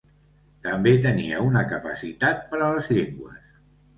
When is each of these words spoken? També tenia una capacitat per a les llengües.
També 0.67 0.93
tenia 1.03 1.41
una 1.49 1.61
capacitat 1.73 2.41
per 2.53 2.61
a 2.69 2.73
les 2.77 2.89
llengües. 2.97 3.55